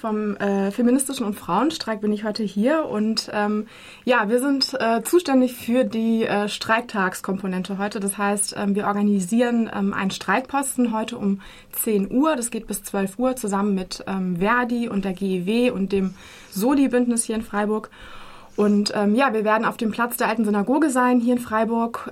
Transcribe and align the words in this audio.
Vom 0.00 0.34
äh, 0.36 0.70
feministischen 0.70 1.26
und 1.26 1.34
Frauenstreik 1.34 2.00
bin 2.00 2.10
ich 2.10 2.24
heute 2.24 2.42
hier 2.42 2.86
und 2.86 3.28
ähm, 3.34 3.66
ja, 4.06 4.30
wir 4.30 4.40
sind 4.40 4.72
äh, 4.80 5.02
zuständig 5.02 5.52
für 5.52 5.84
die 5.84 6.24
äh, 6.24 6.48
Streiktagskomponente 6.48 7.76
heute. 7.76 8.00
Das 8.00 8.16
heißt, 8.16 8.54
ähm, 8.56 8.74
wir 8.74 8.86
organisieren 8.86 9.70
ähm, 9.74 9.92
einen 9.92 10.10
Streikposten 10.10 10.94
heute 10.94 11.18
um 11.18 11.42
10 11.72 12.10
Uhr. 12.10 12.34
Das 12.34 12.50
geht 12.50 12.66
bis 12.66 12.82
12 12.82 13.18
Uhr 13.18 13.36
zusammen 13.36 13.74
mit 13.74 14.02
ähm, 14.06 14.38
Verdi 14.38 14.88
und 14.88 15.04
der 15.04 15.12
GEW 15.12 15.70
und 15.70 15.92
dem 15.92 16.14
Soli-Bündnis 16.50 17.24
hier 17.24 17.36
in 17.36 17.42
Freiburg. 17.42 17.90
Und 18.56 18.94
ähm, 18.94 19.14
ja, 19.14 19.34
wir 19.34 19.44
werden 19.44 19.66
auf 19.66 19.76
dem 19.76 19.90
Platz 19.90 20.16
der 20.16 20.28
alten 20.28 20.46
Synagoge 20.46 20.88
sein 20.88 21.20
hier 21.20 21.34
in 21.34 21.40
Freiburg. 21.40 22.10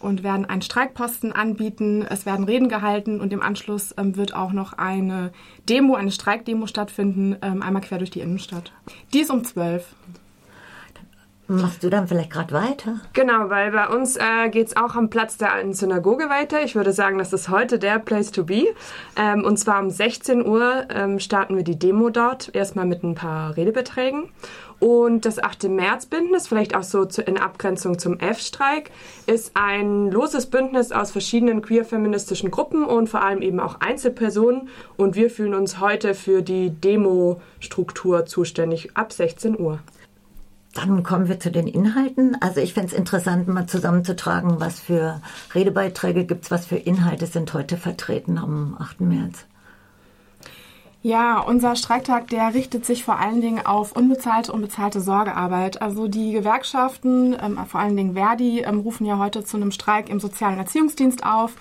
Und 0.00 0.22
werden 0.22 0.44
einen 0.44 0.62
Streikposten 0.62 1.32
anbieten. 1.32 2.02
Es 2.08 2.26
werden 2.26 2.44
Reden 2.44 2.68
gehalten 2.68 3.20
und 3.20 3.32
im 3.32 3.42
Anschluss 3.42 3.94
ähm, 3.96 4.16
wird 4.16 4.34
auch 4.34 4.52
noch 4.52 4.74
eine 4.74 5.32
Demo, 5.68 5.94
eine 5.94 6.10
Streikdemo 6.10 6.66
stattfinden, 6.66 7.36
ähm, 7.42 7.62
einmal 7.62 7.82
quer 7.82 7.98
durch 7.98 8.10
die 8.10 8.20
Innenstadt. 8.20 8.72
Die 9.12 9.20
ist 9.20 9.30
um 9.30 9.44
12. 9.44 9.94
Machst 11.48 11.84
du 11.84 11.90
dann 11.90 12.08
vielleicht 12.08 12.30
gerade 12.30 12.52
weiter? 12.52 13.00
Genau, 13.12 13.50
weil 13.50 13.70
bei 13.70 13.88
uns 13.88 14.16
äh, 14.16 14.48
geht 14.50 14.66
es 14.66 14.76
auch 14.76 14.96
am 14.96 15.10
Platz 15.10 15.36
der 15.36 15.52
alten 15.52 15.74
Synagoge 15.74 16.28
weiter. 16.28 16.64
Ich 16.64 16.74
würde 16.74 16.92
sagen, 16.92 17.18
das 17.18 17.32
ist 17.32 17.48
heute 17.48 17.78
der 17.78 18.00
Place 18.00 18.32
to 18.32 18.42
be. 18.42 18.64
Ähm, 19.16 19.44
und 19.44 19.56
zwar 19.56 19.80
um 19.80 19.88
16 19.88 20.44
Uhr 20.44 20.86
ähm, 20.90 21.20
starten 21.20 21.56
wir 21.56 21.62
die 21.62 21.78
Demo 21.78 22.10
dort, 22.10 22.52
erstmal 22.52 22.84
mit 22.84 23.04
ein 23.04 23.14
paar 23.14 23.56
Redebeträgen. 23.56 24.28
Und 24.80 25.24
das 25.24 25.42
8. 25.42 25.68
März-Bündnis, 25.68 26.48
vielleicht 26.48 26.74
auch 26.74 26.82
so 26.82 27.04
zu, 27.04 27.22
in 27.22 27.38
Abgrenzung 27.38 27.98
zum 27.98 28.18
F-Streik, 28.18 28.90
ist 29.26 29.52
ein 29.54 30.10
loses 30.10 30.46
Bündnis 30.46 30.90
aus 30.90 31.12
verschiedenen 31.12 31.62
queer-feministischen 31.62 32.50
Gruppen 32.50 32.84
und 32.84 33.08
vor 33.08 33.22
allem 33.22 33.40
eben 33.40 33.60
auch 33.60 33.80
Einzelpersonen. 33.80 34.68
Und 34.96 35.14
wir 35.14 35.30
fühlen 35.30 35.54
uns 35.54 35.78
heute 35.78 36.14
für 36.14 36.42
die 36.42 36.70
Demo-Struktur 36.70 38.26
zuständig 38.26 38.90
ab 38.96 39.12
16 39.12 39.58
Uhr. 39.58 39.78
Dann 40.76 41.02
kommen 41.02 41.26
wir 41.26 41.40
zu 41.40 41.50
den 41.50 41.66
Inhalten. 41.66 42.36
Also 42.40 42.60
ich 42.60 42.74
fände 42.74 42.88
es 42.88 42.92
interessant, 42.92 43.48
mal 43.48 43.66
zusammenzutragen, 43.66 44.60
was 44.60 44.78
für 44.78 45.22
Redebeiträge 45.54 46.26
gibt 46.26 46.44
es, 46.44 46.50
was 46.50 46.66
für 46.66 46.76
Inhalte 46.76 47.26
sind 47.26 47.54
heute 47.54 47.78
vertreten 47.78 48.36
am 48.36 48.76
8. 48.78 49.00
März. 49.00 49.46
Ja, 51.06 51.38
unser 51.38 51.76
Streiktag, 51.76 52.26
der 52.30 52.52
richtet 52.52 52.84
sich 52.84 53.04
vor 53.04 53.20
allen 53.20 53.40
Dingen 53.40 53.64
auf 53.64 53.92
unbezahlte 53.92 54.52
und 54.52 54.60
bezahlte 54.60 55.00
Sorgearbeit. 55.00 55.80
Also 55.80 56.08
die 56.08 56.32
Gewerkschaften, 56.32 57.36
ähm, 57.40 57.60
vor 57.68 57.78
allen 57.78 57.96
Dingen 57.96 58.14
Verdi, 58.14 58.62
ähm, 58.62 58.80
rufen 58.80 59.06
ja 59.06 59.16
heute 59.16 59.44
zu 59.44 59.56
einem 59.56 59.70
Streik 59.70 60.08
im 60.08 60.18
sozialen 60.18 60.58
Erziehungsdienst 60.58 61.24
auf 61.24 61.52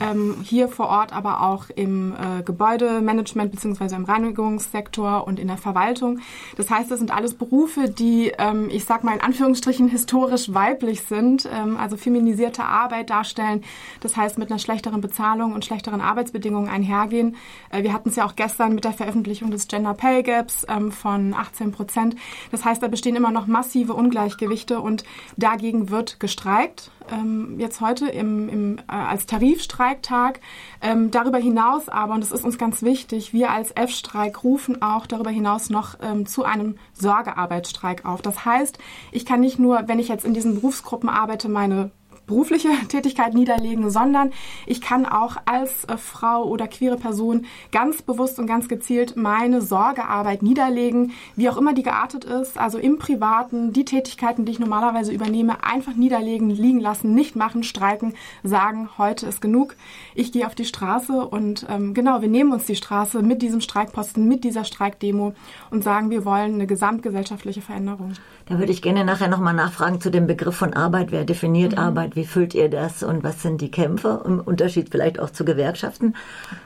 ähm, 0.00 0.36
hier 0.42 0.68
vor 0.68 0.88
Ort, 0.88 1.12
aber 1.12 1.42
auch 1.42 1.66
im 1.76 2.12
äh, 2.12 2.42
Gebäudemanagement 2.42 3.52
beziehungsweise 3.52 3.94
im 3.96 4.04
Reinigungssektor 4.04 5.26
und 5.26 5.38
in 5.38 5.48
der 5.48 5.58
Verwaltung. 5.58 6.20
Das 6.56 6.70
heißt, 6.70 6.90
das 6.90 6.98
sind 6.98 7.14
alles 7.14 7.34
Berufe, 7.34 7.88
die, 7.88 8.32
ähm, 8.38 8.68
ich 8.70 8.84
sag 8.86 9.04
mal 9.04 9.14
in 9.14 9.20
Anführungsstrichen, 9.20 9.88
historisch 9.88 10.52
weiblich 10.54 11.02
sind, 11.02 11.48
ähm, 11.52 11.76
also 11.76 11.96
feminisierte 11.96 12.64
Arbeit 12.64 13.10
darstellen. 13.10 13.62
Das 14.00 14.16
heißt, 14.16 14.38
mit 14.38 14.50
einer 14.50 14.58
schlechteren 14.58 15.00
Bezahlung 15.00 15.52
und 15.52 15.64
schlechteren 15.64 16.00
Arbeitsbedingungen 16.00 16.70
einhergehen. 16.70 17.36
Äh, 17.70 17.82
wir 17.82 17.92
hatten 17.92 18.08
es 18.08 18.16
ja 18.16 18.24
auch 18.24 18.36
gestern 18.36 18.74
mit 18.74 18.84
der 18.84 18.89
Veröffentlichung 18.92 19.50
des 19.50 19.68
Gender 19.68 19.94
Pay 19.94 20.22
Gaps 20.22 20.66
ähm, 20.68 20.92
von 20.92 21.34
18 21.34 21.72
Prozent. 21.72 22.16
Das 22.50 22.64
heißt, 22.64 22.82
da 22.82 22.88
bestehen 22.88 23.16
immer 23.16 23.30
noch 23.30 23.46
massive 23.46 23.94
Ungleichgewichte 23.94 24.80
und 24.80 25.04
dagegen 25.36 25.90
wird 25.90 26.20
gestreikt. 26.20 26.90
Ähm, 27.10 27.58
jetzt 27.58 27.80
heute 27.80 28.06
im, 28.08 28.48
im, 28.48 28.78
äh, 28.78 28.92
als 28.92 29.26
Tarifstreik 29.26 29.80
Streiktag. 29.80 30.40
Ähm, 30.82 31.10
darüber 31.10 31.38
hinaus 31.38 31.88
aber, 31.88 32.14
und 32.14 32.22
das 32.22 32.32
ist 32.32 32.44
uns 32.44 32.58
ganz 32.58 32.82
wichtig, 32.82 33.32
wir 33.32 33.50
als 33.50 33.70
F-Streik 33.74 34.44
rufen 34.44 34.82
auch 34.82 35.06
darüber 35.06 35.30
hinaus 35.30 35.70
noch 35.70 35.96
ähm, 36.02 36.26
zu 36.26 36.44
einem 36.44 36.76
Sorgearbeitsstreik 36.92 38.04
auf. 38.04 38.20
Das 38.22 38.44
heißt, 38.44 38.78
ich 39.12 39.24
kann 39.24 39.40
nicht 39.40 39.58
nur, 39.58 39.84
wenn 39.86 39.98
ich 39.98 40.08
jetzt 40.08 40.24
in 40.24 40.34
diesen 40.34 40.56
Berufsgruppen 40.56 41.08
arbeite, 41.08 41.48
meine 41.48 41.90
berufliche 42.30 42.68
Tätigkeit 42.88 43.34
niederlegen, 43.34 43.90
sondern 43.90 44.32
ich 44.66 44.80
kann 44.80 45.04
auch 45.04 45.36
als 45.44 45.84
äh, 45.84 45.96
Frau 45.98 46.44
oder 46.44 46.66
queere 46.68 46.96
Person 46.96 47.44
ganz 47.72 48.00
bewusst 48.00 48.38
und 48.38 48.46
ganz 48.46 48.68
gezielt 48.68 49.16
meine 49.16 49.60
Sorgearbeit 49.60 50.42
niederlegen, 50.42 51.12
wie 51.36 51.48
auch 51.50 51.58
immer 51.58 51.74
die 51.74 51.82
geartet 51.82 52.24
ist, 52.24 52.56
also 52.58 52.78
im 52.78 52.98
Privaten, 52.98 53.72
die 53.72 53.84
Tätigkeiten, 53.84 54.44
die 54.44 54.52
ich 54.52 54.58
normalerweise 54.58 55.12
übernehme, 55.12 55.62
einfach 55.64 55.94
niederlegen, 55.94 56.50
liegen 56.50 56.80
lassen, 56.80 57.14
nicht 57.14 57.36
machen, 57.36 57.62
streiken, 57.64 58.14
sagen, 58.42 58.88
heute 58.96 59.26
ist 59.26 59.40
genug, 59.40 59.74
ich 60.14 60.32
gehe 60.32 60.46
auf 60.46 60.54
die 60.54 60.64
Straße 60.64 61.26
und 61.26 61.66
ähm, 61.68 61.94
genau, 61.94 62.22
wir 62.22 62.28
nehmen 62.28 62.52
uns 62.52 62.64
die 62.64 62.76
Straße 62.76 63.22
mit 63.22 63.42
diesem 63.42 63.60
Streikposten, 63.60 64.26
mit 64.26 64.44
dieser 64.44 64.64
Streikdemo 64.64 65.34
und 65.70 65.82
sagen, 65.82 66.10
wir 66.10 66.24
wollen 66.24 66.54
eine 66.54 66.66
gesamtgesellschaftliche 66.66 67.60
Veränderung. 67.60 68.14
Da 68.46 68.58
würde 68.58 68.72
ich 68.72 68.82
gerne 68.82 69.04
nachher 69.04 69.28
nochmal 69.28 69.54
nachfragen 69.54 70.00
zu 70.00 70.10
dem 70.10 70.26
Begriff 70.26 70.56
von 70.56 70.74
Arbeit. 70.74 71.12
Wer 71.12 71.24
definiert 71.24 71.72
mhm. 71.72 71.78
Arbeit? 71.78 72.16
Wie 72.20 72.26
füllt 72.26 72.54
ihr 72.54 72.68
das? 72.68 73.02
Und 73.02 73.24
was 73.24 73.40
sind 73.40 73.62
die 73.62 73.70
Kämpfe? 73.70 74.20
Im 74.26 74.40
Unterschied 74.40 74.90
vielleicht 74.90 75.18
auch 75.18 75.30
zu 75.30 75.46
Gewerkschaften. 75.46 76.14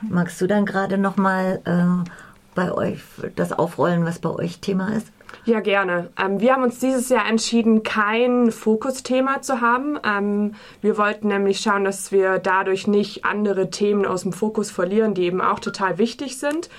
Mhm. 0.01 0.09
Magst 0.09 0.41
du 0.41 0.47
dann 0.47 0.65
gerade 0.65 0.97
nochmal 0.97 1.61
äh, 1.63 2.09
bei 2.55 2.73
euch 2.73 2.99
das 3.37 3.53
aufrollen, 3.53 4.03
was 4.03 4.19
bei 4.19 4.31
euch 4.31 4.59
Thema 4.59 4.89
ist? 4.89 5.07
Ja, 5.45 5.61
gerne. 5.61 6.09
Ähm, 6.21 6.41
wir 6.41 6.51
haben 6.51 6.63
uns 6.63 6.79
dieses 6.79 7.07
Jahr 7.07 7.25
entschieden, 7.25 7.83
kein 7.83 8.51
Fokusthema 8.51 9.41
zu 9.41 9.61
haben. 9.61 9.97
Ähm, 10.05 10.55
wir 10.81 10.97
wollten 10.97 11.29
nämlich 11.29 11.61
schauen, 11.61 11.85
dass 11.85 12.11
wir 12.11 12.39
dadurch 12.39 12.85
nicht 12.85 13.23
andere 13.23 13.69
Themen 13.69 14.05
aus 14.05 14.23
dem 14.23 14.33
Fokus 14.33 14.71
verlieren, 14.71 15.13
die 15.13 15.23
eben 15.23 15.39
auch 15.39 15.59
total 15.59 15.97
wichtig 15.97 16.37
sind. 16.37 16.69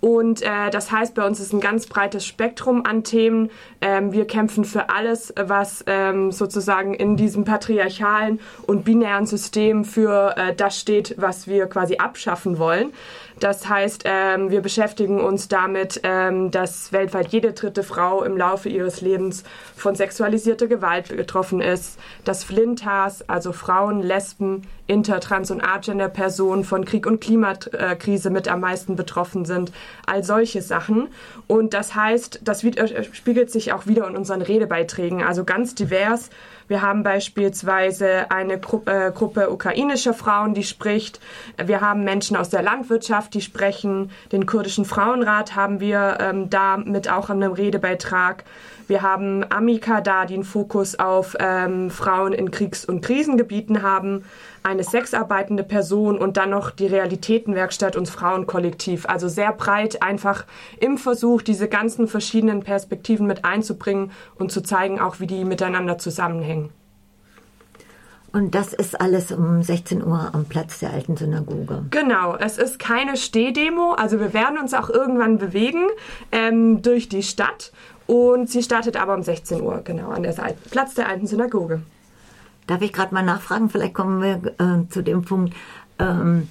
Und 0.00 0.42
äh, 0.42 0.70
das 0.70 0.90
heißt, 0.90 1.14
bei 1.14 1.26
uns 1.26 1.40
ist 1.40 1.52
ein 1.52 1.60
ganz 1.60 1.86
breites 1.86 2.24
Spektrum 2.26 2.84
an 2.86 3.04
Themen. 3.04 3.50
Ähm, 3.80 4.12
wir 4.12 4.26
kämpfen 4.26 4.64
für 4.64 4.88
alles, 4.88 5.32
was 5.36 5.84
ähm, 5.86 6.32
sozusagen 6.32 6.94
in 6.94 7.16
diesem 7.16 7.44
patriarchalen 7.44 8.40
und 8.66 8.84
binären 8.84 9.26
System 9.26 9.84
für 9.84 10.34
äh, 10.36 10.54
das 10.54 10.80
steht, 10.80 11.14
was 11.18 11.46
wir 11.46 11.66
quasi 11.66 11.96
abschaffen 11.96 12.58
wollen. 12.58 12.92
Das 13.40 13.66
heißt, 13.66 14.02
ähm, 14.04 14.50
wir 14.50 14.60
beschäftigen 14.60 15.18
uns 15.18 15.48
damit, 15.48 16.00
ähm, 16.04 16.50
dass 16.50 16.92
weltweit 16.92 17.28
jede 17.28 17.54
dritte 17.54 17.82
Frau 17.82 18.22
im 18.22 18.36
Laufe 18.36 18.68
ihres 18.68 19.00
Lebens 19.00 19.44
von 19.74 19.94
sexualisierter 19.94 20.66
Gewalt 20.66 21.16
betroffen 21.16 21.62
ist, 21.62 21.98
dass 22.24 22.44
Flintas, 22.44 23.26
also 23.30 23.52
Frauen, 23.52 24.02
Lesben, 24.02 24.62
Inter-, 24.86 25.20
Trans- 25.20 25.50
und 25.50 25.62
Agender-Personen 25.62 26.64
von 26.64 26.84
Krieg 26.84 27.06
und 27.06 27.22
Klimakrise 27.22 28.28
mit 28.28 28.46
am 28.46 28.60
meisten 28.60 28.94
betroffen 28.94 29.46
sind, 29.46 29.72
all 30.04 30.22
solche 30.22 30.60
Sachen. 30.60 31.08
Und 31.46 31.72
das 31.72 31.94
heißt, 31.94 32.40
das 32.44 32.62
äh, 32.62 33.04
spiegelt 33.12 33.50
sich 33.50 33.72
auch 33.72 33.86
wieder 33.86 34.06
in 34.06 34.16
unseren 34.16 34.42
Redebeiträgen, 34.42 35.22
also 35.22 35.44
ganz 35.44 35.74
divers 35.74 36.28
wir 36.70 36.82
haben 36.82 37.02
beispielsweise 37.02 38.30
eine 38.30 38.60
Gru 38.60 38.82
äh, 38.86 39.10
Gruppe 39.12 39.50
ukrainischer 39.50 40.14
Frauen, 40.14 40.54
die 40.54 40.62
spricht. 40.62 41.18
Wir 41.60 41.80
haben 41.80 42.04
Menschen 42.04 42.36
aus 42.36 42.48
der 42.48 42.62
Landwirtschaft, 42.62 43.29
die 43.30 43.40
sprechen. 43.40 44.10
Den 44.32 44.46
kurdischen 44.46 44.84
Frauenrat 44.84 45.54
haben 45.56 45.80
wir 45.80 46.18
ähm, 46.20 46.50
da 46.50 46.76
mit 46.76 47.10
auch 47.10 47.30
an 47.30 47.42
einem 47.42 47.52
Redebeitrag. 47.52 48.44
Wir 48.90 49.02
haben 49.02 49.44
Amika 49.50 50.00
da, 50.00 50.24
die 50.24 50.34
einen 50.34 50.42
Fokus 50.42 50.98
auf 50.98 51.36
ähm, 51.38 51.90
Frauen 51.90 52.32
in 52.32 52.50
Kriegs- 52.50 52.84
und 52.84 53.02
Krisengebieten 53.02 53.82
haben, 53.82 54.24
eine 54.64 54.82
sexarbeitende 54.82 55.62
Person 55.62 56.18
und 56.18 56.36
dann 56.36 56.50
noch 56.50 56.72
die 56.72 56.88
Realitätenwerkstatt 56.88 57.94
und 57.94 58.08
Frauenkollektiv. 58.08 59.06
Also 59.06 59.28
sehr 59.28 59.52
breit 59.52 60.02
einfach 60.02 60.44
im 60.80 60.98
Versuch, 60.98 61.42
diese 61.42 61.68
ganzen 61.68 62.08
verschiedenen 62.08 62.64
Perspektiven 62.64 63.28
mit 63.28 63.44
einzubringen 63.44 64.10
und 64.34 64.50
zu 64.50 64.60
zeigen, 64.60 65.00
auch 65.00 65.20
wie 65.20 65.28
die 65.28 65.44
miteinander 65.44 65.98
zusammenhängen. 65.98 66.70
Und 68.32 68.54
das 68.54 68.72
ist 68.72 69.00
alles 69.00 69.32
um 69.32 69.62
16 69.62 70.04
Uhr 70.04 70.30
am 70.32 70.44
Platz 70.44 70.78
der 70.78 70.92
alten 70.92 71.16
Synagoge. 71.16 71.84
Genau, 71.90 72.36
es 72.36 72.58
ist 72.58 72.78
keine 72.78 73.16
Stehdemo, 73.16 73.92
also 73.92 74.20
wir 74.20 74.32
werden 74.32 74.58
uns 74.58 74.72
auch 74.72 74.88
irgendwann 74.88 75.38
bewegen 75.38 75.88
ähm, 76.30 76.80
durch 76.80 77.08
die 77.08 77.24
Stadt 77.24 77.72
und 78.06 78.48
sie 78.48 78.62
startet 78.62 78.96
aber 78.96 79.14
um 79.14 79.22
16 79.22 79.60
Uhr, 79.60 79.82
genau, 79.82 80.10
an 80.10 80.22
der 80.22 80.32
Seite, 80.32 80.58
Platz 80.70 80.94
der 80.94 81.08
alten 81.08 81.26
Synagoge. 81.26 81.82
Darf 82.66 82.82
ich 82.82 82.92
gerade 82.92 83.12
mal 83.12 83.22
nachfragen? 83.22 83.68
Vielleicht 83.68 83.94
kommen 83.94 84.22
wir 84.22 84.52
äh, 84.58 84.88
zu 84.88 85.02
dem 85.02 85.22
Punkt. 85.22 85.54
Ähm, 85.98 86.48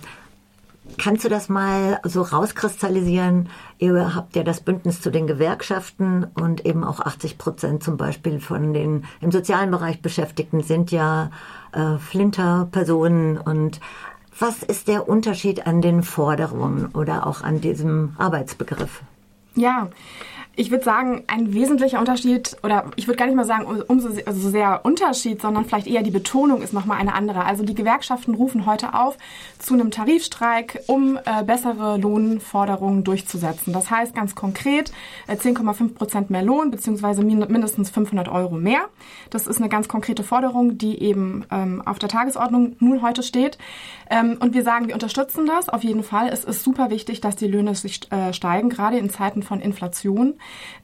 kannst 0.99 1.23
du 1.23 1.29
das 1.29 1.49
mal 1.49 1.99
so 2.03 2.21
rauskristallisieren? 2.21 3.49
Ihr 3.79 4.13
habt 4.13 4.35
ja 4.35 4.43
das 4.43 4.61
Bündnis 4.61 5.01
zu 5.01 5.09
den 5.09 5.25
Gewerkschaften 5.25 6.27
und 6.39 6.65
eben 6.65 6.83
auch 6.83 6.99
80 6.99 7.37
Prozent 7.37 7.83
zum 7.83 7.97
Beispiel 7.97 8.39
von 8.39 8.73
den 8.73 9.05
im 9.21 9.31
sozialen 9.31 9.71
Bereich 9.71 10.01
Beschäftigten 10.01 10.61
sind 10.61 10.91
ja 10.91 11.31
äh, 11.71 11.97
Flinter-Personen. 11.97 13.37
Und 13.37 13.79
was 14.37 14.61
ist 14.61 14.87
der 14.87 15.09
Unterschied 15.09 15.65
an 15.65 15.81
den 15.81 16.03
Forderungen 16.03 16.87
oder 16.93 17.25
auch 17.25 17.41
an 17.41 17.61
diesem 17.61 18.15
Arbeitsbegriff? 18.17 19.01
Ja, 19.55 19.89
ich 20.59 20.71
würde 20.71 20.83
sagen, 20.83 21.23
ein 21.27 21.53
wesentlicher 21.53 22.00
Unterschied, 22.00 22.57
oder 22.63 22.91
ich 22.97 23.07
würde 23.07 23.17
gar 23.17 23.27
nicht 23.27 23.38
mal 23.38 23.45
sagen, 23.45 23.65
umso 23.88 24.09
also 24.25 24.50
sehr 24.50 24.81
Unterschied, 24.83 25.41
sondern 25.41 25.63
vielleicht 25.63 25.88
eher 25.88 26.03
die 26.03 26.11
Betonung 26.11 26.61
ist 26.61 26.73
nochmal 26.73 27.00
eine 27.00 27.13
andere. 27.13 27.45
Also 27.45 27.63
die 27.63 27.75
Gewerkschaften 27.75 28.33
rufen 28.33 28.65
heute 28.65 28.94
auf 28.94 29.17
zu 29.57 29.73
einem 29.73 29.89
Tarifstreik, 29.89 30.81
um 30.88 31.17
äh, 31.17 31.44
bessere 31.45 31.97
Lohnforderungen 31.97 33.06
durchzusetzen. 33.06 33.71
Das 33.71 33.89
heißt 33.89 34.13
ganz 34.13 34.35
konkret 34.35 34.91
äh, 35.27 35.35
10,5 35.35 35.94
Prozent 35.94 36.29
mehr 36.29 36.44
Lohn, 36.44 36.71
beziehungsweise 36.71 37.23
mindestens 37.23 37.89
500 37.89 38.27
Euro 38.27 38.56
mehr. 38.56 38.81
Das 39.29 39.47
ist 39.47 39.61
eine 39.61 39.69
ganz 39.69 39.88
konkrete 39.88 40.23
Forderung, 40.23 40.77
die 40.77 41.01
eben 41.01 41.45
ähm, 41.51 41.81
auf 41.85 42.00
der 42.00 42.09
Tagesordnung 42.09 42.75
nun 42.79 43.01
heute 43.01 43.23
steht. 43.23 43.57
Ähm, 44.09 44.35
und 44.41 44.53
wir 44.53 44.63
sagen, 44.63 44.89
wir 44.89 44.94
unterstützen 44.94 45.45
das 45.45 45.69
auf 45.69 45.85
jeden 45.85 46.03
Fall. 46.03 46.27
Es 46.27 46.44
ist 46.44 46.65
super 46.65 46.89
wichtig, 46.89 47.21
dass 47.21 47.38
die 47.38 47.47
Löhne 47.47 47.75
sich 47.75 48.11
äh, 48.11 48.33
steigen, 48.33 48.67
gerade 48.67 48.97
in 48.97 49.09
Zeiten 49.09 49.41
von 49.41 49.61
Inflation. 49.61 50.33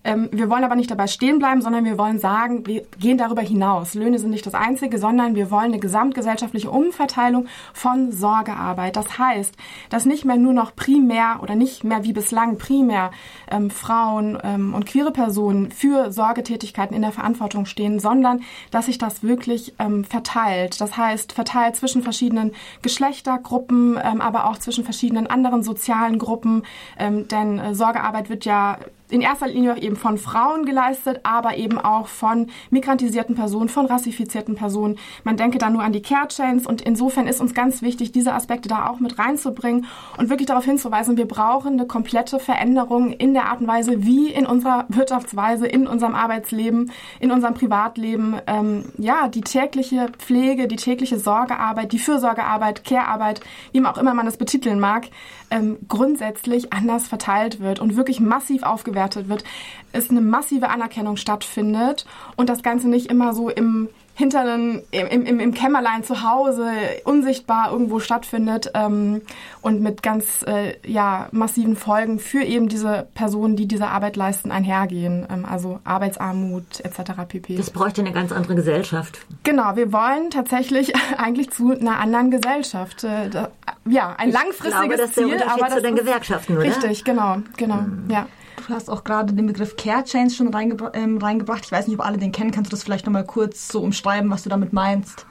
Ähm, 0.03 0.29
wir 0.31 0.49
wollen 0.49 0.63
aber 0.63 0.75
nicht 0.75 0.91
dabei 0.91 1.07
stehen 1.07 1.39
bleiben, 1.39 1.61
sondern 1.61 1.83
wir 1.83 1.97
wollen 1.97 2.19
sagen, 2.19 2.65
wir 2.67 2.83
gehen 2.99 3.17
darüber 3.17 3.41
hinaus. 3.41 3.95
Löhne 3.95 4.19
sind 4.19 4.29
nicht 4.29 4.45
das 4.45 4.53
Einzige, 4.53 4.99
sondern 4.99 5.35
wir 5.35 5.49
wollen 5.49 5.65
eine 5.73 5.79
gesamtgesellschaftliche 5.79 6.69
Umverteilung 6.69 7.47
von 7.73 8.11
Sorgearbeit. 8.11 8.95
Das 8.95 9.17
heißt, 9.17 9.55
dass 9.89 10.05
nicht 10.05 10.23
mehr 10.23 10.37
nur 10.37 10.53
noch 10.53 10.75
primär 10.75 11.39
oder 11.41 11.55
nicht 11.55 11.83
mehr 11.83 12.03
wie 12.03 12.13
bislang 12.13 12.57
primär 12.57 13.11
ähm, 13.49 13.71
Frauen 13.71 14.37
ähm, 14.43 14.73
und 14.73 14.85
queere 14.85 15.11
Personen 15.11 15.71
für 15.71 16.11
Sorgetätigkeiten 16.11 16.95
in 16.95 17.01
der 17.01 17.11
Verantwortung 17.11 17.65
stehen, 17.65 17.99
sondern 17.99 18.41
dass 18.69 18.85
sich 18.85 18.99
das 18.99 19.23
wirklich 19.23 19.73
ähm, 19.79 20.03
verteilt. 20.03 20.79
Das 20.81 20.97
heißt, 20.97 21.33
verteilt 21.33 21.75
zwischen 21.75 22.03
verschiedenen 22.03 22.53
Geschlechtergruppen, 22.83 23.99
ähm, 24.03 24.21
aber 24.21 24.45
auch 24.45 24.57
zwischen 24.57 24.83
verschiedenen 24.83 25.27
anderen 25.27 25.63
sozialen 25.63 26.19
Gruppen. 26.19 26.63
Ähm, 26.99 27.27
denn 27.27 27.57
äh, 27.57 27.73
Sorgearbeit 27.73 28.29
wird 28.29 28.45
ja 28.45 28.77
in 29.09 29.21
erster 29.21 29.47
Linie 29.47 29.77
eben 29.81 29.95
von 29.95 30.17
Frauen 30.17 30.65
geleistet, 30.65 31.19
aber 31.23 31.57
eben 31.57 31.77
auch 31.77 32.07
von 32.07 32.47
migrantisierten 32.71 33.35
Personen, 33.35 33.69
von 33.69 33.85
rassifizierten 33.85 34.55
Personen. 34.55 34.97
Man 35.23 35.37
denke 35.37 35.57
da 35.57 35.69
nur 35.69 35.83
an 35.83 35.93
die 35.93 36.01
Care 36.01 36.27
Chains 36.27 36.65
und 36.65 36.81
insofern 36.81 37.27
ist 37.27 37.39
uns 37.39 37.53
ganz 37.53 37.81
wichtig, 37.81 38.11
diese 38.11 38.33
Aspekte 38.33 38.67
da 38.67 38.87
auch 38.87 38.99
mit 38.99 39.19
reinzubringen 39.19 39.85
und 40.17 40.29
wirklich 40.29 40.47
darauf 40.47 40.65
hinzuweisen, 40.65 41.17
wir 41.17 41.27
brauchen 41.27 41.73
eine 41.73 41.85
komplette 41.85 42.39
Veränderung 42.39 43.11
in 43.11 43.33
der 43.33 43.45
Art 43.45 43.61
und 43.61 43.67
Weise, 43.67 44.03
wie 44.03 44.31
in 44.31 44.47
unserer 44.47 44.85
Wirtschaftsweise, 44.89 45.67
in 45.67 45.87
unserem 45.87 46.15
Arbeitsleben, 46.15 46.91
in 47.19 47.31
unserem 47.31 47.53
Privatleben, 47.53 48.37
ähm, 48.47 48.85
ja, 48.97 49.27
die 49.27 49.41
tägliche 49.41 50.09
Pflege, 50.17 50.67
die 50.67 50.77
tägliche 50.77 51.19
Sorgearbeit, 51.19 51.91
die 51.91 51.99
Fürsorgearbeit, 51.99 52.83
Care-Arbeit, 52.83 53.41
wie 53.71 53.85
auch 53.85 53.97
immer 53.97 54.15
man 54.15 54.25
es 54.25 54.37
betiteln 54.37 54.79
mag, 54.79 55.09
ähm, 55.51 55.77
grundsätzlich 55.87 56.73
anders 56.73 57.07
verteilt 57.07 57.59
wird 57.59 57.79
und 57.79 57.95
wirklich 57.95 58.19
massiv 58.19 58.63
aufgewertet 58.63 58.94
wird, 58.95 59.43
es 59.91 60.09
eine 60.09 60.21
massive 60.21 60.69
Anerkennung 60.69 61.17
stattfindet 61.17 62.05
und 62.35 62.49
das 62.49 62.63
Ganze 62.63 62.87
nicht 62.87 63.07
immer 63.11 63.33
so 63.33 63.49
im 63.49 63.89
hinter 64.15 64.39
einen, 64.39 64.81
im, 64.91 65.25
im, 65.25 65.39
im 65.41 65.53
Kämmerlein 65.53 66.05
zu 66.05 66.23
Hause 66.23 66.69
unsichtbar 67.03 67.71
irgendwo 67.71 67.99
stattfindet 67.99 68.71
ähm, 68.73 69.21
und 69.61 69.81
mit 69.81 70.01
ganz 70.01 70.41
äh, 70.47 70.75
ja, 70.89 71.27
massiven 71.31 71.75
Folgen 71.75 72.19
für 72.19 72.41
eben 72.41 72.69
diese 72.69 73.07
Personen, 73.13 73.57
die 73.57 73.67
diese 73.67 73.87
Arbeit 73.87 74.15
leisten, 74.15 74.51
einhergehen. 74.51 75.27
Ähm, 75.29 75.45
also 75.45 75.79
Arbeitsarmut 75.83 76.79
etc. 76.79 77.11
pp. 77.27 77.57
Das 77.57 77.69
bräuchte 77.71 78.01
eine 78.01 78.13
ganz 78.13 78.31
andere 78.31 78.55
Gesellschaft. 78.55 79.19
Genau, 79.43 79.75
wir 79.75 79.91
wollen 79.91 80.29
tatsächlich 80.31 80.93
eigentlich 81.17 81.51
zu 81.51 81.71
einer 81.71 81.99
anderen 81.99 82.31
Gesellschaft. 82.31 83.03
Äh, 83.03 83.29
da, 83.29 83.49
ja, 83.85 84.15
ein 84.17 84.29
ich 84.29 84.33
langfristiges 84.33 84.79
glaube, 84.79 84.97
das 84.97 85.11
Ziel, 85.11 85.43
aber 85.43 85.65
das 85.65 85.75
zu 85.75 85.81
den 85.81 85.95
Gewerkschaften, 85.95 86.53
oder? 86.53 86.63
Richtig, 86.63 87.03
genau, 87.03 87.39
genau, 87.57 87.81
mhm. 87.81 88.05
ja. 88.09 88.27
Du 88.57 88.73
hast 88.73 88.89
auch 88.89 89.03
gerade 89.03 89.33
den 89.33 89.47
Begriff 89.47 89.75
Care 89.75 90.03
Chains 90.03 90.35
schon 90.35 90.53
reingebra 90.53 90.91
ähm, 90.93 91.17
reingebracht. 91.17 91.65
Ich 91.65 91.71
weiß 91.71 91.87
nicht, 91.87 91.99
ob 91.99 92.05
alle 92.05 92.17
den 92.17 92.31
kennen. 92.31 92.51
Kannst 92.51 92.71
du 92.71 92.75
das 92.75 92.83
vielleicht 92.83 93.05
nochmal 93.05 93.25
kurz 93.25 93.67
so 93.67 93.81
umschreiben, 93.81 94.29
was 94.29 94.43
du 94.43 94.49
damit 94.49 94.73
meinst? 94.73 95.25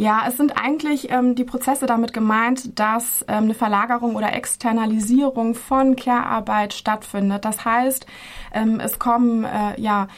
Ja, 0.00 0.22
es 0.26 0.38
sind 0.38 0.56
eigentlich 0.56 1.10
ähm, 1.10 1.34
die 1.34 1.44
Prozesse 1.44 1.84
damit 1.84 2.14
gemeint, 2.14 2.78
dass 2.80 3.22
ähm, 3.28 3.44
eine 3.44 3.52
Verlagerung 3.52 4.16
oder 4.16 4.32
Externalisierung 4.32 5.54
von 5.54 5.94
Care-Arbeit 5.94 6.72
stattfindet. 6.72 7.44
Das 7.44 7.66
heißt, 7.66 8.06
ähm, 8.54 8.80
es 8.80 8.98
kommen 8.98 9.44
äh, 9.44 9.78
ja 9.78 10.08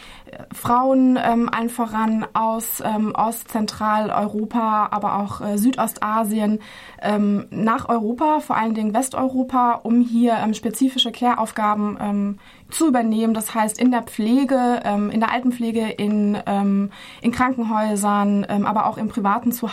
Frauen 0.55 1.19
ähm, 1.21 1.51
allen 1.53 1.69
voran 1.69 2.25
aus 2.33 2.81
ähm, 2.81 3.13
Ostzentraleuropa, 3.13 4.89
aber 4.93 5.19
auch 5.19 5.41
äh, 5.41 5.59
Südostasien 5.59 6.61
ähm, 7.03 7.49
nach 7.51 7.89
Europa, 7.89 8.39
vor 8.39 8.57
allen 8.57 8.75
Dingen 8.75 8.95
Westeuropa, 8.95 9.81
um 9.83 10.01
hier 10.01 10.35
ähm, 10.35 10.55
spezifische 10.55 11.11
Care-Aufgaben 11.11 11.99
ähm, 12.01 12.39
zu 12.71 12.87
übernehmen. 12.87 13.35
Das 13.35 13.53
heißt 13.53 13.81
in 13.81 13.91
der 13.91 14.05
Pflege, 14.05 14.81
ähm, 14.85 15.11
in 15.11 15.19
der 15.19 15.33
Altenpflege, 15.33 15.89
in, 15.91 16.39
ähm, 16.47 16.93
in 17.21 17.33
Krankenhäusern, 17.33 18.47
ähm, 18.49 18.65
aber 18.65 18.87
auch 18.87 18.97
im 18.97 19.09
privaten 19.09 19.51
Zuhause. 19.51 19.72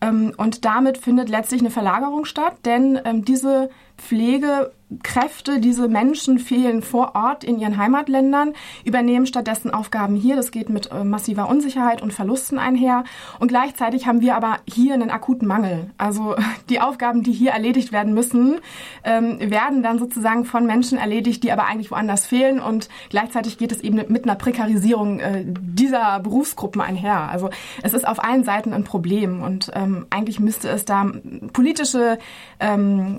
Ähm, 0.00 0.32
und 0.36 0.64
damit 0.64 0.98
findet 0.98 1.28
letztlich 1.28 1.60
eine 1.60 1.70
Verlagerung 1.70 2.24
statt, 2.24 2.54
denn 2.64 3.00
ähm, 3.04 3.24
diese 3.24 3.70
Pflege 3.96 4.70
Kräfte, 5.02 5.60
diese 5.60 5.88
Menschen 5.88 6.38
fehlen 6.38 6.82
vor 6.82 7.14
Ort 7.14 7.44
in 7.44 7.58
ihren 7.58 7.76
Heimatländern, 7.76 8.54
übernehmen 8.84 9.26
stattdessen 9.26 9.72
Aufgaben 9.72 10.16
hier. 10.16 10.36
Das 10.36 10.50
geht 10.50 10.68
mit 10.68 10.90
äh, 10.90 11.04
massiver 11.04 11.48
Unsicherheit 11.48 12.02
und 12.02 12.12
Verlusten 12.12 12.58
einher. 12.58 13.04
Und 13.38 13.48
gleichzeitig 13.48 14.06
haben 14.06 14.20
wir 14.20 14.36
aber 14.36 14.58
hier 14.66 14.94
einen 14.94 15.10
akuten 15.10 15.46
Mangel. 15.48 15.90
Also 15.98 16.34
die 16.68 16.80
Aufgaben, 16.80 17.22
die 17.22 17.32
hier 17.32 17.52
erledigt 17.52 17.92
werden 17.92 18.14
müssen, 18.14 18.60
ähm, 19.04 19.38
werden 19.40 19.82
dann 19.82 19.98
sozusagen 19.98 20.44
von 20.44 20.66
Menschen 20.66 20.98
erledigt, 20.98 21.42
die 21.44 21.52
aber 21.52 21.66
eigentlich 21.66 21.90
woanders 21.90 22.26
fehlen. 22.26 22.60
Und 22.60 22.88
gleichzeitig 23.08 23.58
geht 23.58 23.72
es 23.72 23.80
eben 23.80 23.96
mit 24.08 24.24
einer 24.24 24.36
Prekarisierung 24.36 25.20
äh, 25.20 25.44
dieser 25.46 26.20
Berufsgruppen 26.20 26.80
einher. 26.80 27.30
Also 27.30 27.50
es 27.82 27.94
ist 27.94 28.06
auf 28.06 28.22
allen 28.22 28.44
Seiten 28.44 28.72
ein 28.72 28.84
Problem. 28.84 29.42
Und 29.42 29.70
ähm, 29.74 30.06
eigentlich 30.10 30.40
müsste 30.40 30.68
es 30.68 30.84
da 30.84 31.10
politische 31.52 32.18
ähm, 32.60 33.16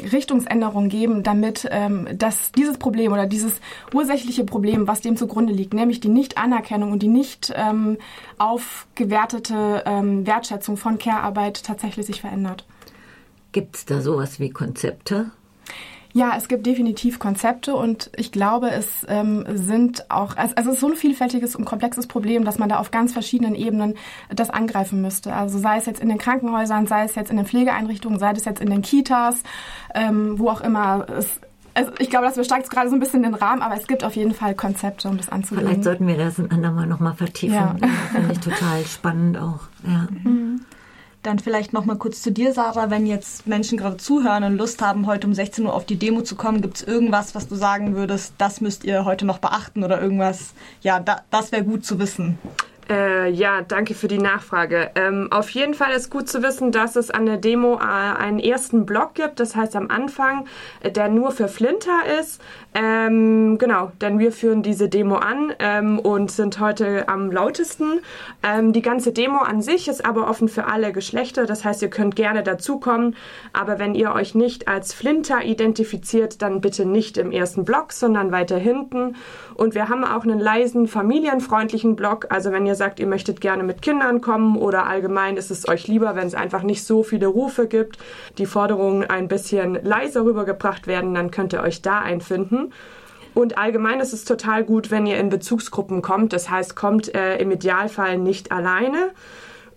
Richtungsänderungen 0.64 0.90
geben, 0.90 1.24
damit 1.24 1.68
ähm, 1.70 2.08
dass 2.18 2.52
dieses 2.52 2.78
Problem 2.78 3.12
oder 3.12 3.26
dieses 3.26 3.60
ursächliche 3.94 4.44
Problem, 4.44 4.88
was 4.88 5.02
dem 5.02 5.18
zugrunde 5.18 5.54
liegt, 5.54 5.74
nämlich 5.74 6.00
die 6.00 6.10
Nicht-Anerkennung 6.10 6.92
und 6.92 7.04
die 7.04 7.08
nicht 7.08 7.54
ähm, 7.56 7.98
aufgewertete 8.38 9.84
ähm, 9.86 10.26
Wertschätzung 10.26 10.78
von 10.78 10.98
Care-Arbeit 10.98 11.64
tatsächlich 11.64 12.06
sich 12.06 12.22
verändert. 12.22 12.66
Gibt 13.52 13.76
es 13.76 13.86
da 13.86 14.02
sowas 14.02 14.40
wie 14.40 14.50
Konzepte? 14.50 15.32
Ja, 16.16 16.34
es 16.38 16.48
gibt 16.48 16.68
definitiv 16.68 17.18
Konzepte 17.18 17.76
und 17.76 18.12
ich 18.16 18.32
glaube, 18.32 18.70
es 18.70 18.88
ähm, 19.08 19.46
sind 19.52 20.12
auch, 20.12 20.38
also, 20.38 20.56
also 20.56 20.70
es 20.70 20.76
ist 20.76 20.82
so 20.82 20.88
ein 20.88 20.96
vielfältiges 20.96 21.56
und 21.56 21.66
komplexes 21.66 22.06
Problem, 22.06 22.46
dass 22.46 22.60
man 22.60 22.70
da 22.70 22.78
auf 22.78 22.92
ganz 22.92 23.14
verschiedenen 23.14 23.56
Ebenen 23.56 23.96
das 24.30 24.52
angreifen 24.52 25.02
müsste. 25.02 25.34
Also 25.34 25.58
sei 25.58 25.78
es 25.78 25.88
jetzt 25.88 26.00
in 26.00 26.10
den 26.10 26.20
Krankenhäusern, 26.20 26.86
sei 26.86 27.06
es 27.06 27.16
jetzt 27.16 27.32
in 27.32 27.38
den 27.38 27.48
Pflegeeinrichtungen, 27.48 28.20
sei 28.20 28.32
es 28.32 28.46
jetzt 28.46 28.62
in 28.62 28.70
den 28.70 28.84
Kitas, 28.84 29.42
ähm, 29.96 30.38
wo 30.38 30.50
auch 30.50 30.62
immer. 30.62 31.08
Es, 31.10 31.40
also 31.74 31.92
ich 31.98 32.12
glaube, 32.12 32.28
das 32.28 32.36
übersteigt 32.36 32.70
gerade 32.70 32.90
so 32.90 32.96
ein 32.96 33.00
bisschen 33.00 33.24
den 33.24 33.34
Rahmen, 33.34 33.64
aber 33.64 33.76
es 33.76 33.88
gibt 33.88 34.04
auf 34.04 34.16
jeden 34.16 34.36
Fall 34.36 34.54
Konzepte, 34.54 35.10
um 35.10 35.18
das 35.18 35.30
anzugehen. 35.30 35.66
Vielleicht 35.66 35.84
sollten 35.84 36.06
wir 36.06 36.18
das 36.18 36.38
ein 36.38 36.52
andermal 36.52 36.86
nochmal 36.86 37.16
vertiefen. 37.16 37.56
Ja. 37.56 37.76
Finde 38.12 38.34
ich 38.34 38.40
total 38.40 38.86
spannend 38.86 39.40
auch. 39.40 39.62
Ja. 39.84 40.08
Mhm. 40.24 40.62
Dann 41.24 41.40
vielleicht 41.40 41.72
nochmal 41.72 41.98
kurz 41.98 42.22
zu 42.22 42.34
dir, 42.34 42.52
Sarah. 42.52 42.90
Wenn 42.90 43.06
jetzt 43.06 43.48
Menschen 43.48 43.78
gerade 43.78 43.96
zuhören 43.96 44.44
und 44.44 44.58
Lust 44.58 44.82
haben, 44.82 45.08
heute 45.08 45.26
um 45.26 45.34
16 45.34 45.66
Uhr 45.66 45.74
auf 45.74 45.86
die 45.86 45.96
Demo 45.96 46.22
zu 46.22 46.36
kommen, 46.36 46.62
gibt 46.62 46.76
es 46.76 46.84
irgendwas, 46.84 47.34
was 47.34 47.48
du 47.48 47.56
sagen 47.56 47.96
würdest, 47.96 48.34
das 48.38 48.60
müsst 48.60 48.84
ihr 48.84 49.06
heute 49.06 49.26
noch 49.26 49.40
beachten 49.40 49.86
oder 49.86 50.02
irgendwas, 50.02 50.54
ja, 50.82 51.00
da, 51.00 51.22
das 51.32 51.54
wäre 51.54 51.64
gut 51.64 51.86
zu 51.86 51.98
wissen? 51.98 52.38
Äh, 52.90 53.30
ja, 53.30 53.62
danke 53.62 53.94
für 53.94 54.08
die 54.08 54.18
Nachfrage. 54.18 54.92
Ähm, 54.96 55.30
auf 55.32 55.50
jeden 55.52 55.74
Fall 55.74 55.94
ist 55.94 56.10
gut 56.10 56.28
zu 56.28 56.44
wissen, 56.44 56.72
dass 56.72 56.96
es 56.96 57.12
an 57.12 57.26
der 57.26 57.38
Demo 57.38 57.76
äh, 57.76 57.80
einen 57.80 58.40
ersten 58.40 58.86
Block 58.86 59.16
gibt, 59.16 59.40
das 59.40 59.56
heißt 59.56 59.76
am 59.76 59.90
Anfang, 59.90 60.46
äh, 60.82 60.92
der 60.92 61.08
nur 61.08 61.32
für 61.32 61.48
Flinter 61.48 62.02
ist. 62.20 62.42
Ähm, 62.76 63.58
genau, 63.58 63.92
denn 64.02 64.20
wir 64.20 64.32
führen 64.32 64.64
diese 64.64 64.90
Demo 64.90 65.16
an 65.16 65.54
ähm, 65.60 66.00
und 66.00 66.32
sind 66.32 66.60
heute 66.60 67.08
am 67.08 67.32
lautesten. 67.32 68.02
Ähm, 68.42 68.74
die 68.74 68.82
ganze 68.82 69.14
Demo 69.14 69.38
an 69.38 69.62
sich 69.62 69.88
ist 69.88 70.06
aber 70.06 70.28
offen 70.28 70.50
für 70.50 70.66
alle 70.66 70.92
Geschlechter, 70.92 71.46
das 71.46 71.64
heißt, 71.64 71.82
ihr 71.84 71.90
könnt 71.90 72.16
gerne 72.16 72.44
dazukommen, 72.44 73.16
aber 73.54 73.80
wenn 73.80 73.96
ihr 73.96 74.14
euch 74.14 74.36
nicht 74.36 74.68
als 74.68 74.94
Flinter 74.94 75.44
identifiziert, 75.44 76.42
dann 76.42 76.62
bitte 76.62 76.86
nicht 76.86 77.18
im 77.18 77.32
ersten 77.32 77.64
Block, 77.64 77.94
sondern 77.94 78.32
weiter 78.32 78.58
hinten. 78.58 79.16
Und 79.54 79.76
wir 79.76 79.88
haben 79.88 80.04
auch 80.04 80.24
einen 80.24 80.40
leisen, 80.40 80.88
familienfreundlichen 80.88 81.96
Block, 81.96 82.28
also 82.30 82.52
wenn 82.52 82.66
ihr 82.66 82.73
ihr 82.74 82.78
sagt, 82.78 83.00
ihr 83.00 83.06
möchtet 83.06 83.40
gerne 83.40 83.62
mit 83.62 83.84
Kindern 83.84 84.20
kommen 84.20 84.58
oder 84.58 84.88
allgemein 84.88 85.38
ist 85.38 85.52
es 85.52 85.68
euch 85.68 85.88
lieber, 85.88 86.16
wenn 86.16 86.26
es 86.26 86.34
einfach 86.34 86.64
nicht 86.64 86.84
so 86.84 87.04
viele 87.04 87.28
Rufe 87.28 87.68
gibt, 87.68 88.00
die 88.40 88.48
Forderungen 88.48 89.04
ein 89.04 89.28
bisschen 89.28 89.78
leiser 89.84 90.26
rübergebracht 90.26 90.88
werden, 90.88 91.14
dann 91.14 91.30
könnt 91.30 91.54
ihr 91.54 91.62
euch 91.62 91.84
da 91.84 92.00
einfinden. 92.00 92.74
Und 93.36 93.58
allgemein 93.58 94.00
ist 94.00 94.14
es 94.14 94.26
total 94.26 94.64
gut, 94.64 94.92
wenn 94.92 95.06
ihr 95.06 95.18
in 95.18 95.30
Bezugsgruppen 95.30 96.02
kommt. 96.02 96.34
Das 96.34 96.50
heißt, 96.50 96.76
kommt 96.76 97.14
äh, 97.14 97.38
im 97.38 97.52
Idealfall 97.52 98.18
nicht 98.18 98.52
alleine. 98.52 99.12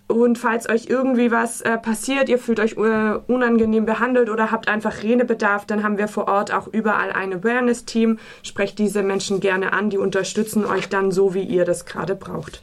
Und 0.08 0.38
falls 0.38 0.68
euch 0.68 0.86
irgendwie 0.88 1.30
was 1.32 1.62
äh, 1.62 1.76
passiert, 1.78 2.28
ihr 2.28 2.38
fühlt 2.38 2.60
euch 2.60 2.76
äh, 2.76 3.18
unangenehm 3.26 3.86
behandelt 3.86 4.30
oder 4.30 4.52
habt 4.52 4.68
einfach 4.68 5.02
Redebedarf, 5.02 5.66
dann 5.66 5.82
haben 5.82 5.98
wir 5.98 6.06
vor 6.06 6.28
Ort 6.28 6.52
auch 6.52 6.68
überall 6.68 7.12
ein 7.12 7.32
Awareness-Team. 7.32 8.18
Sprecht 8.42 8.78
diese 8.78 9.02
Menschen 9.02 9.40
gerne 9.40 9.72
an, 9.72 9.90
die 9.90 9.98
unterstützen 9.98 10.64
euch 10.64 10.88
dann 10.88 11.10
so, 11.10 11.34
wie 11.34 11.42
ihr 11.42 11.64
das 11.64 11.86
gerade 11.86 12.14
braucht. 12.14 12.62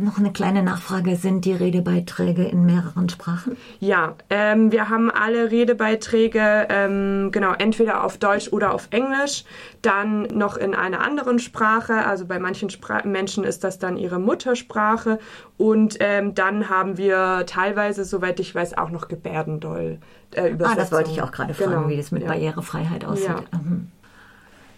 Noch 0.00 0.16
eine 0.16 0.32
kleine 0.32 0.62
Nachfrage. 0.62 1.16
Sind 1.16 1.44
die 1.44 1.52
Redebeiträge 1.52 2.44
in 2.44 2.64
mehreren 2.64 3.08
Sprachen? 3.08 3.56
Ja, 3.80 4.14
ähm, 4.30 4.70
wir 4.70 4.88
haben 4.90 5.10
alle 5.10 5.50
Redebeiträge, 5.50 6.68
ähm, 6.70 7.30
genau, 7.32 7.52
entweder 7.58 8.04
auf 8.04 8.16
Deutsch 8.16 8.52
oder 8.52 8.72
auf 8.72 8.86
Englisch, 8.92 9.44
dann 9.82 10.22
noch 10.22 10.56
in 10.56 10.76
einer 10.76 11.00
anderen 11.00 11.40
Sprache, 11.40 12.06
also 12.06 12.26
bei 12.26 12.38
manchen 12.38 12.70
Spra 12.70 13.04
Menschen 13.04 13.42
ist 13.42 13.64
das 13.64 13.80
dann 13.80 13.96
ihre 13.96 14.20
Muttersprache 14.20 15.18
und 15.56 15.96
ähm, 15.98 16.32
dann 16.32 16.68
haben 16.68 16.96
wir 16.96 17.42
teilweise, 17.46 18.04
soweit 18.04 18.38
ich 18.38 18.54
weiß, 18.54 18.78
auch 18.78 18.90
noch 18.90 19.08
Gebärdendoll. 19.08 19.98
Äh, 20.30 20.54
ah, 20.62 20.76
das 20.76 20.92
wollte 20.92 21.10
ich 21.10 21.22
auch 21.22 21.32
gerade 21.32 21.54
fragen, 21.54 21.72
genau. 21.72 21.88
wie 21.88 21.96
das 21.96 22.12
mit 22.12 22.22
ja. 22.22 22.28
Barrierefreiheit 22.28 23.04
aussieht. 23.04 23.28
Ja. 23.30 23.58
Mhm. 23.58 23.90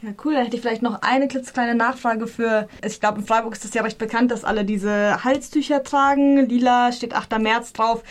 Ja, 0.02 0.11
cool. 0.25 0.35
Da 0.35 0.40
hätte 0.40 0.57
ich 0.57 0.62
vielleicht 0.62 0.83
noch 0.83 1.02
eine 1.02 1.28
klitzekleine 1.28 1.75
Nachfrage 1.75 2.26
für. 2.26 2.69
Ich 2.85 3.00
glaube, 3.00 3.21
in 3.21 3.26
Freiburg 3.26 3.54
ist 3.54 3.64
es 3.64 3.75
ja 3.75 3.83
recht 3.83 3.99
bekannt, 3.99 4.30
dass 4.30 4.45
alle 4.45 4.64
diese 4.64 5.23
Halstücher 5.25 5.83
tragen. 5.83 6.38
Lila 6.47 6.92
steht 6.92 7.14
8. 7.14 7.38
März 7.38 7.73
drauf. 7.73 8.02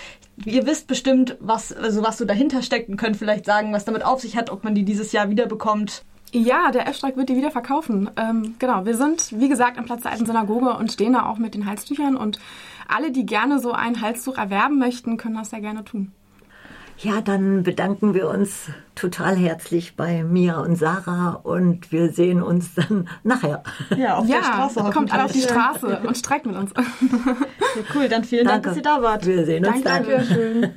Ihr 0.45 0.65
wisst 0.65 0.87
bestimmt, 0.87 1.35
was, 1.39 1.73
also 1.73 2.03
was 2.03 2.17
so 2.17 2.25
dahinter 2.25 2.61
steckt 2.61 2.89
und 2.89 2.97
könnt 2.97 3.17
vielleicht 3.17 3.45
sagen, 3.45 3.73
was 3.73 3.85
damit 3.85 4.05
auf 4.05 4.21
sich 4.21 4.37
hat, 4.37 4.49
ob 4.49 4.63
man 4.63 4.75
die 4.75 4.85
dieses 4.85 5.11
Jahr 5.11 5.29
wieder 5.29 5.47
bekommt. 5.47 6.03
Ja, 6.31 6.71
der 6.71 6.87
F-Streik 6.87 7.17
wird 7.17 7.29
die 7.29 7.35
wieder 7.35 7.49
verkaufen. 7.49 8.09
Ähm, 8.15 8.55
genau, 8.59 8.85
wir 8.85 8.95
sind, 8.95 9.39
wie 9.39 9.49
gesagt, 9.49 9.79
am 9.79 9.85
Platz 9.85 10.03
der 10.03 10.11
alten 10.11 10.27
Synagoge 10.27 10.77
und 10.77 10.91
stehen 10.91 11.13
da 11.13 11.25
auch 11.25 11.39
mit 11.39 11.55
den 11.55 11.65
Halstüchern. 11.65 12.15
Und 12.15 12.39
alle, 12.87 13.11
die 13.11 13.25
gerne 13.25 13.59
so 13.59 13.71
ein 13.71 14.01
Halstuch 14.01 14.37
erwerben 14.37 14.77
möchten, 14.77 15.17
können 15.17 15.35
das 15.35 15.49
sehr 15.49 15.61
gerne 15.61 15.83
tun. 15.83 16.11
Ja, 17.01 17.21
dann 17.21 17.63
bedanken 17.63 18.13
wir 18.13 18.27
uns 18.27 18.67
total 18.93 19.37
herzlich 19.37 19.95
bei 19.95 20.23
Mia 20.23 20.59
und 20.59 20.75
Sarah 20.75 21.39
und 21.43 21.93
wir 21.93 22.11
sehen 22.11 22.43
uns 22.43 22.73
dann 22.75 23.07
nachher. 23.23 23.63
Ja, 23.97 24.17
auf 24.17 24.27
ja, 24.27 24.39
der 24.39 24.43
Straße. 24.43 24.91
Kommt 24.91 25.13
alle 25.13 25.23
auf 25.23 25.31
die 25.31 25.41
Straße 25.41 26.01
und 26.05 26.17
streikt 26.17 26.45
mit 26.45 26.57
uns. 26.57 26.71
Ja, 26.75 27.83
cool, 27.95 28.09
dann 28.09 28.25
vielen 28.25 28.45
Danke. 28.45 28.61
Dank, 28.61 28.63
dass 28.63 28.75
ihr 28.77 28.81
da 28.81 29.01
wart. 29.01 29.25
Wir 29.25 29.45
sehen 29.45 29.65
uns 29.65 29.81
Danke, 29.81 30.09
dann. 30.09 30.27
Dankeschön. 30.27 30.73